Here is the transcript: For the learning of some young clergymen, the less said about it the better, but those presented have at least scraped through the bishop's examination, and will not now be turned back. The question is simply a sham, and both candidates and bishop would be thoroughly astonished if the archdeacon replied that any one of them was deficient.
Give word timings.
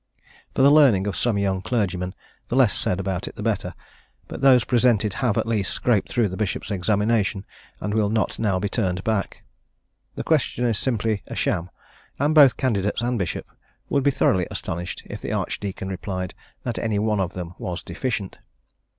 For 0.55 0.63
the 0.63 0.71
learning 0.71 1.05
of 1.05 1.15
some 1.15 1.37
young 1.37 1.61
clergymen, 1.61 2.15
the 2.47 2.55
less 2.55 2.73
said 2.75 2.99
about 2.99 3.27
it 3.27 3.35
the 3.35 3.43
better, 3.43 3.75
but 4.27 4.41
those 4.41 4.63
presented 4.63 5.13
have 5.21 5.37
at 5.37 5.45
least 5.45 5.71
scraped 5.71 6.09
through 6.09 6.27
the 6.27 6.35
bishop's 6.37 6.71
examination, 6.71 7.45
and 7.79 7.93
will 7.93 8.09
not 8.09 8.39
now 8.39 8.57
be 8.57 8.67
turned 8.67 9.03
back. 9.03 9.43
The 10.15 10.23
question 10.23 10.65
is 10.65 10.79
simply 10.79 11.21
a 11.27 11.35
sham, 11.35 11.69
and 12.17 12.33
both 12.33 12.57
candidates 12.57 13.03
and 13.03 13.19
bishop 13.19 13.45
would 13.89 14.01
be 14.01 14.09
thoroughly 14.09 14.47
astonished 14.49 15.03
if 15.05 15.21
the 15.21 15.33
archdeacon 15.33 15.89
replied 15.89 16.33
that 16.63 16.79
any 16.79 16.97
one 16.97 17.19
of 17.19 17.35
them 17.35 17.53
was 17.59 17.83
deficient. 17.83 18.39